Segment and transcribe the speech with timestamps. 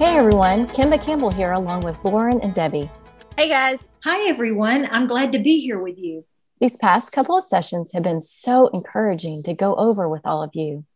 [0.00, 2.90] Hey everyone, Kimba Campbell here along with Lauren and Debbie.
[3.36, 3.80] Hey guys.
[4.02, 6.24] Hi everyone, I'm glad to be here with you.
[6.58, 10.54] These past couple of sessions have been so encouraging to go over with all of
[10.54, 10.86] you.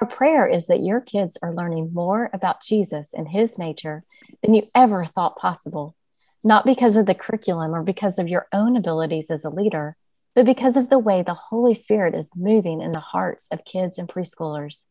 [0.00, 4.02] Our prayer is that your kids are learning more about Jesus and his nature
[4.42, 5.94] than you ever thought possible,
[6.42, 9.96] not because of the curriculum or because of your own abilities as a leader,
[10.34, 14.00] but because of the way the Holy Spirit is moving in the hearts of kids
[14.00, 14.82] and preschoolers.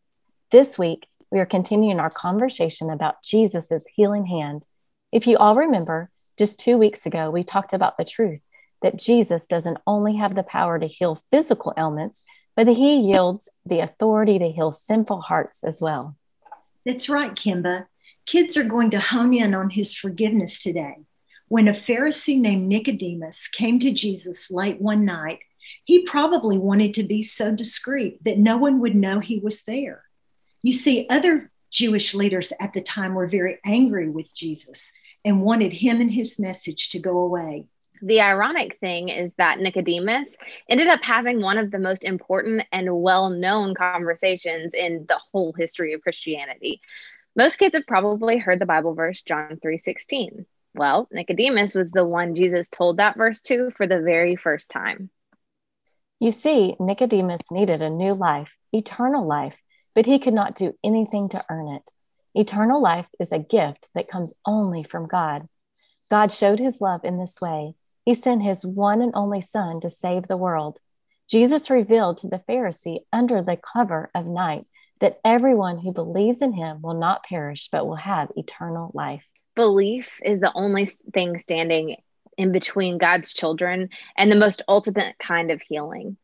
[0.51, 4.63] This week, we are continuing our conversation about Jesus' healing hand.
[5.11, 8.43] If you all remember, just two weeks ago, we talked about the truth
[8.81, 12.23] that Jesus doesn't only have the power to heal physical ailments,
[12.55, 16.15] but that he yields the authority to heal sinful hearts as well.
[16.85, 17.87] That's right, Kimba.
[18.25, 20.95] Kids are going to hone in on his forgiveness today.
[21.49, 25.39] When a Pharisee named Nicodemus came to Jesus late one night,
[25.83, 30.03] he probably wanted to be so discreet that no one would know he was there.
[30.61, 34.91] You see, other Jewish leaders at the time were very angry with Jesus
[35.25, 37.65] and wanted him and his message to go away
[38.01, 40.35] the ironic thing is that Nicodemus
[40.69, 45.53] ended up having one of the most important and well known conversations in the whole
[45.53, 46.81] history of Christianity.
[47.35, 50.45] Most kids have probably heard the Bible verse John 3:16.
[50.73, 55.09] Well, Nicodemus was the one Jesus told that verse to for the very first time.
[56.19, 59.57] You see, Nicodemus needed a new life, eternal life,
[59.97, 61.81] but he could not do anything to earn it.
[62.35, 65.47] Eternal life is a gift that comes only from God.
[66.11, 67.73] God showed his love in this way
[68.05, 70.77] he sent his one and only Son to save the world.
[71.27, 74.67] Jesus revealed to the Pharisee under the cover of night
[75.01, 79.27] that everyone who believes in him will not perish, but will have eternal life.
[79.55, 81.95] Belief is the only thing standing
[82.37, 86.17] in between God's children and the most ultimate kind of healing.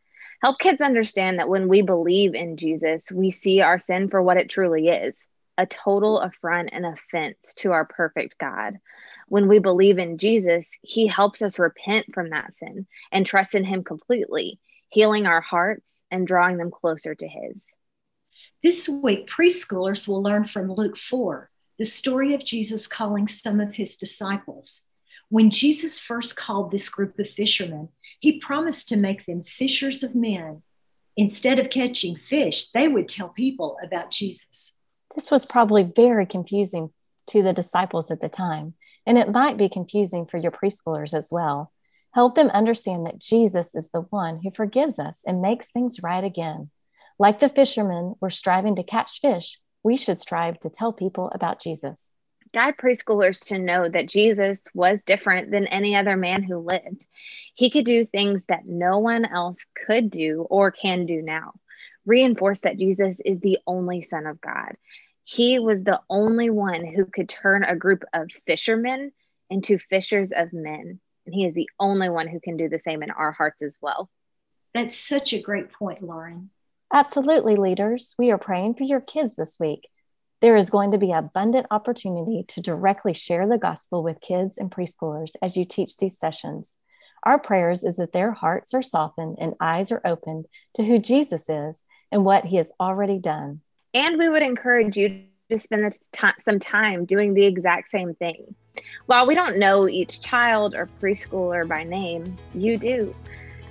[0.43, 4.37] Help kids understand that when we believe in Jesus, we see our sin for what
[4.37, 5.15] it truly is
[5.57, 8.79] a total affront and offense to our perfect God
[9.27, 13.63] when we believe in Jesus, he helps us repent from that sin and trust in
[13.63, 14.59] him completely,
[14.89, 17.63] healing our hearts and drawing them closer to his.
[18.61, 23.73] This week, preschoolers will learn from Luke 4, the story of Jesus calling some of
[23.73, 24.85] his disciples.
[25.33, 27.89] When Jesus first called this group of fishermen,
[28.19, 30.61] he promised to make them fishers of men.
[31.17, 34.75] Instead of catching fish, they would tell people about Jesus.
[35.15, 36.91] This was probably very confusing
[37.31, 38.75] to the disciples at the time
[39.07, 41.71] and it might be confusing for your preschoolers as well.
[42.11, 46.23] Help them understand that Jesus is the one who forgives us and makes things right
[46.23, 46.69] again.
[47.17, 51.59] Like the fishermen were striving to catch fish, we should strive to tell people about
[51.59, 52.11] Jesus.
[52.53, 57.05] Guide preschoolers to know that Jesus was different than any other man who lived.
[57.55, 61.53] He could do things that no one else could do or can do now.
[62.05, 64.75] Reinforce that Jesus is the only Son of God
[65.23, 69.11] he was the only one who could turn a group of fishermen
[69.49, 70.99] into fishers of men.
[71.25, 73.77] And he is the only one who can do the same in our hearts as
[73.81, 74.09] well.
[74.73, 76.49] That's such a great point, Lauren.
[76.91, 78.13] Absolutely, leaders.
[78.17, 79.87] We are praying for your kids this week.
[80.43, 84.69] There is going to be abundant opportunity to directly share the gospel with kids and
[84.69, 86.75] preschoolers as you teach these sessions.
[87.23, 91.43] Our prayers is that their hearts are softened and eyes are opened to who Jesus
[91.47, 91.77] is
[92.11, 93.61] and what he has already done.
[93.93, 95.97] And we would encourage you to spend
[96.41, 98.53] some time doing the exact same thing.
[99.05, 103.15] While we don't know each child or preschooler by name, you do.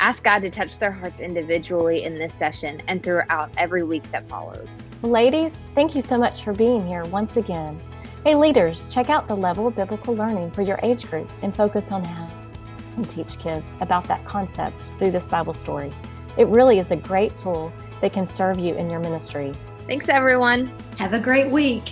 [0.00, 4.26] Ask God to touch their hearts individually in this session and throughout every week that
[4.26, 4.74] follows.
[5.02, 7.76] Ladies, thank you so much for being here once again.
[8.24, 11.90] Hey, leaders, check out the level of biblical learning for your age group and focus
[11.90, 12.30] on how
[12.96, 15.92] and teach kids about that concept through this Bible story.
[16.38, 19.52] It really is a great tool that can serve you in your ministry.
[19.88, 20.72] Thanks, everyone.
[20.98, 21.82] Have a great week.